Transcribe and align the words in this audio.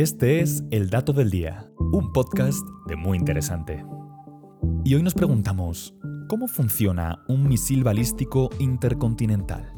Este 0.00 0.40
es 0.40 0.64
El 0.70 0.88
Dato 0.88 1.12
del 1.12 1.28
Día, 1.28 1.70
un 1.78 2.10
podcast 2.10 2.66
de 2.86 2.96
muy 2.96 3.18
interesante. 3.18 3.84
Y 4.82 4.94
hoy 4.94 5.02
nos 5.02 5.12
preguntamos, 5.12 5.94
¿cómo 6.26 6.48
funciona 6.48 7.22
un 7.28 7.46
misil 7.46 7.84
balístico 7.84 8.48
intercontinental? 8.58 9.74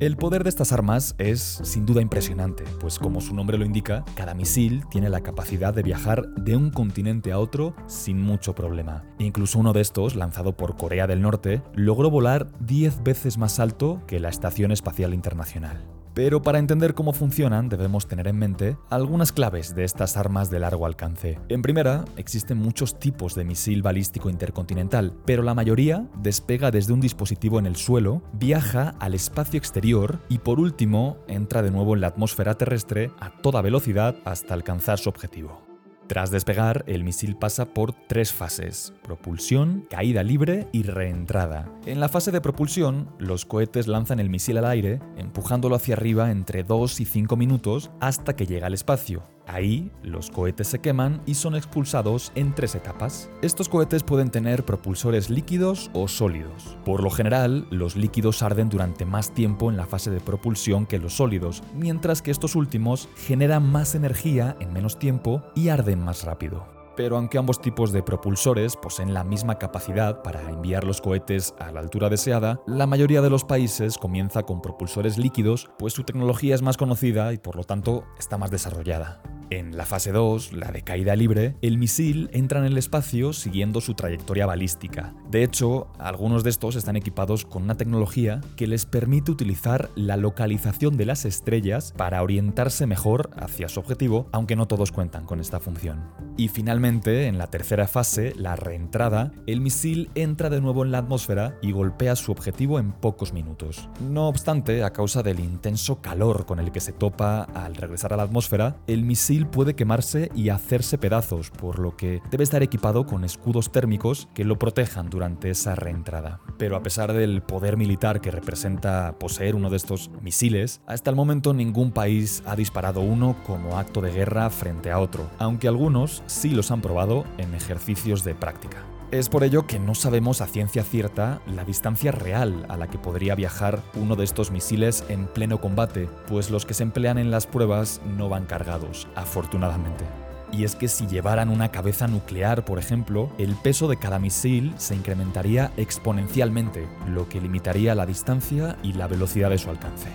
El 0.00 0.16
poder 0.16 0.42
de 0.42 0.48
estas 0.48 0.72
armas 0.72 1.14
es 1.18 1.60
sin 1.62 1.86
duda 1.86 2.02
impresionante, 2.02 2.64
pues 2.80 2.98
como 2.98 3.20
su 3.20 3.36
nombre 3.36 3.56
lo 3.56 3.64
indica, 3.64 4.04
cada 4.16 4.34
misil 4.34 4.82
tiene 4.90 5.10
la 5.10 5.20
capacidad 5.20 5.72
de 5.72 5.84
viajar 5.84 6.26
de 6.34 6.56
un 6.56 6.70
continente 6.70 7.30
a 7.30 7.38
otro 7.38 7.76
sin 7.86 8.20
mucho 8.20 8.56
problema. 8.56 9.04
Incluso 9.20 9.60
uno 9.60 9.72
de 9.72 9.82
estos, 9.82 10.16
lanzado 10.16 10.56
por 10.56 10.76
Corea 10.76 11.06
del 11.06 11.22
Norte, 11.22 11.62
logró 11.76 12.10
volar 12.10 12.48
10 12.66 13.04
veces 13.04 13.38
más 13.38 13.60
alto 13.60 14.02
que 14.08 14.18
la 14.18 14.28
Estación 14.28 14.72
Espacial 14.72 15.14
Internacional. 15.14 15.99
Pero 16.14 16.42
para 16.42 16.58
entender 16.58 16.94
cómo 16.94 17.12
funcionan 17.12 17.68
debemos 17.68 18.08
tener 18.08 18.26
en 18.26 18.38
mente 18.38 18.76
algunas 18.90 19.32
claves 19.32 19.74
de 19.74 19.84
estas 19.84 20.16
armas 20.16 20.50
de 20.50 20.58
largo 20.58 20.86
alcance. 20.86 21.38
En 21.48 21.62
primera, 21.62 22.04
existen 22.16 22.58
muchos 22.58 22.98
tipos 22.98 23.34
de 23.34 23.44
misil 23.44 23.82
balístico 23.82 24.30
intercontinental, 24.30 25.12
pero 25.24 25.42
la 25.42 25.54
mayoría 25.54 26.06
despega 26.22 26.70
desde 26.70 26.92
un 26.92 27.00
dispositivo 27.00 27.58
en 27.58 27.66
el 27.66 27.76
suelo, 27.76 28.22
viaja 28.32 28.94
al 28.98 29.14
espacio 29.14 29.58
exterior 29.58 30.20
y 30.28 30.38
por 30.38 30.60
último 30.60 31.18
entra 31.28 31.62
de 31.62 31.70
nuevo 31.70 31.94
en 31.94 32.00
la 32.00 32.08
atmósfera 32.08 32.54
terrestre 32.54 33.10
a 33.20 33.30
toda 33.30 33.62
velocidad 33.62 34.16
hasta 34.24 34.54
alcanzar 34.54 34.98
su 34.98 35.08
objetivo. 35.08 35.69
Tras 36.10 36.32
despegar, 36.32 36.82
el 36.88 37.04
misil 37.04 37.36
pasa 37.36 37.66
por 37.72 37.92
tres 37.92 38.32
fases, 38.32 38.92
propulsión, 39.04 39.86
caída 39.88 40.24
libre 40.24 40.66
y 40.72 40.82
reentrada. 40.82 41.72
En 41.86 42.00
la 42.00 42.08
fase 42.08 42.32
de 42.32 42.40
propulsión, 42.40 43.14
los 43.20 43.46
cohetes 43.46 43.86
lanzan 43.86 44.18
el 44.18 44.28
misil 44.28 44.58
al 44.58 44.64
aire, 44.64 44.98
empujándolo 45.16 45.76
hacia 45.76 45.94
arriba 45.94 46.32
entre 46.32 46.64
2 46.64 46.98
y 46.98 47.04
5 47.04 47.36
minutos 47.36 47.92
hasta 48.00 48.34
que 48.34 48.46
llega 48.46 48.66
al 48.66 48.74
espacio. 48.74 49.22
Ahí, 49.52 49.90
los 50.04 50.30
cohetes 50.30 50.68
se 50.68 50.78
queman 50.78 51.20
y 51.26 51.34
son 51.34 51.56
expulsados 51.56 52.30
en 52.36 52.54
tres 52.54 52.76
etapas. 52.76 53.28
Estos 53.42 53.68
cohetes 53.68 54.04
pueden 54.04 54.30
tener 54.30 54.64
propulsores 54.64 55.28
líquidos 55.28 55.90
o 55.92 56.06
sólidos. 56.06 56.78
Por 56.84 57.02
lo 57.02 57.10
general, 57.10 57.66
los 57.72 57.96
líquidos 57.96 58.44
arden 58.44 58.68
durante 58.68 59.04
más 59.04 59.34
tiempo 59.34 59.68
en 59.68 59.76
la 59.76 59.86
fase 59.86 60.12
de 60.12 60.20
propulsión 60.20 60.86
que 60.86 61.00
los 61.00 61.14
sólidos, 61.14 61.64
mientras 61.74 62.22
que 62.22 62.30
estos 62.30 62.54
últimos 62.54 63.08
generan 63.16 63.68
más 63.68 63.96
energía 63.96 64.56
en 64.60 64.72
menos 64.72 65.00
tiempo 65.00 65.42
y 65.56 65.70
arden 65.70 65.98
más 65.98 66.22
rápido 66.22 66.64
pero 66.96 67.16
aunque 67.16 67.38
ambos 67.38 67.62
tipos 67.62 67.92
de 67.92 68.02
propulsores 68.02 68.76
poseen 68.76 69.14
la 69.14 69.24
misma 69.24 69.58
capacidad 69.58 70.22
para 70.22 70.42
enviar 70.50 70.84
los 70.84 71.00
cohetes 71.00 71.54
a 71.58 71.72
la 71.72 71.80
altura 71.80 72.10
deseada, 72.10 72.60
la 72.66 72.86
mayoría 72.86 73.22
de 73.22 73.30
los 73.30 73.44
países 73.44 73.96
comienza 73.96 74.42
con 74.42 74.60
propulsores 74.60 75.16
líquidos, 75.16 75.70
pues 75.78 75.94
su 75.94 76.04
tecnología 76.04 76.54
es 76.54 76.60
más 76.60 76.76
conocida 76.76 77.32
y 77.32 77.38
por 77.38 77.56
lo 77.56 77.64
tanto 77.64 78.04
está 78.18 78.36
más 78.36 78.50
desarrollada. 78.50 79.22
En 79.50 79.76
la 79.76 79.84
fase 79.84 80.12
2, 80.12 80.52
la 80.52 80.70
de 80.70 80.82
caída 80.82 81.16
libre, 81.16 81.56
el 81.60 81.76
misil 81.76 82.30
entra 82.32 82.60
en 82.60 82.66
el 82.66 82.78
espacio 82.78 83.32
siguiendo 83.32 83.80
su 83.80 83.94
trayectoria 83.94 84.46
balística. 84.46 85.12
De 85.28 85.42
hecho, 85.42 85.88
algunos 85.98 86.44
de 86.44 86.50
estos 86.50 86.76
están 86.76 86.94
equipados 86.94 87.44
con 87.44 87.64
una 87.64 87.76
tecnología 87.76 88.40
que 88.54 88.68
les 88.68 88.86
permite 88.86 89.32
utilizar 89.32 89.90
la 89.96 90.16
localización 90.16 90.96
de 90.96 91.06
las 91.06 91.24
estrellas 91.24 91.92
para 91.96 92.22
orientarse 92.22 92.86
mejor 92.86 93.30
hacia 93.36 93.68
su 93.68 93.80
objetivo, 93.80 94.28
aunque 94.30 94.54
no 94.54 94.68
todos 94.68 94.92
cuentan 94.92 95.26
con 95.26 95.40
esta 95.40 95.58
función. 95.58 96.08
Y 96.36 96.46
finalmente, 96.46 97.26
en 97.26 97.36
la 97.36 97.48
tercera 97.48 97.88
fase, 97.88 98.32
la 98.36 98.54
reentrada, 98.54 99.32
el 99.48 99.60
misil 99.60 100.10
entra 100.14 100.48
de 100.48 100.60
nuevo 100.60 100.84
en 100.84 100.92
la 100.92 100.98
atmósfera 100.98 101.58
y 101.60 101.72
golpea 101.72 102.14
su 102.14 102.30
objetivo 102.30 102.78
en 102.78 102.92
pocos 102.92 103.32
minutos. 103.32 103.88
No 104.00 104.28
obstante, 104.28 104.84
a 104.84 104.92
causa 104.92 105.24
del 105.24 105.40
intenso 105.40 106.00
calor 106.00 106.46
con 106.46 106.60
el 106.60 106.70
que 106.70 106.80
se 106.80 106.92
topa 106.92 107.42
al 107.42 107.74
regresar 107.74 108.12
a 108.12 108.16
la 108.16 108.22
atmósfera, 108.22 108.76
el 108.86 109.04
misil 109.04 109.39
puede 109.46 109.74
quemarse 109.74 110.30
y 110.34 110.48
hacerse 110.48 110.98
pedazos, 110.98 111.50
por 111.50 111.78
lo 111.78 111.96
que 111.96 112.22
debe 112.30 112.44
estar 112.44 112.62
equipado 112.62 113.06
con 113.06 113.24
escudos 113.24 113.72
térmicos 113.72 114.28
que 114.34 114.44
lo 114.44 114.58
protejan 114.58 115.10
durante 115.10 115.50
esa 115.50 115.74
reentrada. 115.74 116.40
Pero 116.58 116.76
a 116.76 116.82
pesar 116.82 117.12
del 117.12 117.42
poder 117.42 117.76
militar 117.76 118.20
que 118.20 118.30
representa 118.30 119.18
poseer 119.18 119.54
uno 119.54 119.70
de 119.70 119.76
estos 119.76 120.10
misiles, 120.22 120.80
hasta 120.86 121.10
el 121.10 121.16
momento 121.16 121.54
ningún 121.54 121.92
país 121.92 122.42
ha 122.46 122.56
disparado 122.56 123.00
uno 123.00 123.36
como 123.46 123.78
acto 123.78 124.00
de 124.00 124.12
guerra 124.12 124.50
frente 124.50 124.90
a 124.90 124.98
otro, 124.98 125.30
aunque 125.38 125.68
algunos 125.68 126.22
sí 126.26 126.50
los 126.50 126.70
han 126.70 126.80
probado 126.80 127.24
en 127.38 127.54
ejercicios 127.54 128.24
de 128.24 128.34
práctica. 128.34 128.84
Es 129.10 129.28
por 129.28 129.42
ello 129.42 129.66
que 129.66 129.80
no 129.80 129.96
sabemos 129.96 130.40
a 130.40 130.46
ciencia 130.46 130.84
cierta 130.84 131.40
la 131.52 131.64
distancia 131.64 132.12
real 132.12 132.64
a 132.68 132.76
la 132.76 132.86
que 132.86 132.96
podría 132.96 133.34
viajar 133.34 133.82
uno 133.96 134.14
de 134.14 134.22
estos 134.22 134.52
misiles 134.52 135.02
en 135.08 135.26
pleno 135.26 135.60
combate, 135.60 136.08
pues 136.28 136.48
los 136.48 136.64
que 136.64 136.74
se 136.74 136.84
emplean 136.84 137.18
en 137.18 137.32
las 137.32 137.44
pruebas 137.44 138.00
no 138.16 138.28
van 138.28 138.46
cargados, 138.46 139.08
afortunadamente. 139.16 140.04
Y 140.52 140.62
es 140.62 140.76
que 140.76 140.86
si 140.86 141.08
llevaran 141.08 141.48
una 141.48 141.72
cabeza 141.72 142.06
nuclear, 142.06 142.64
por 142.64 142.78
ejemplo, 142.78 143.30
el 143.36 143.56
peso 143.56 143.88
de 143.88 143.96
cada 143.96 144.20
misil 144.20 144.74
se 144.76 144.94
incrementaría 144.94 145.72
exponencialmente, 145.76 146.86
lo 147.08 147.28
que 147.28 147.40
limitaría 147.40 147.96
la 147.96 148.06
distancia 148.06 148.76
y 148.84 148.92
la 148.92 149.08
velocidad 149.08 149.50
de 149.50 149.58
su 149.58 149.70
alcance. 149.70 150.08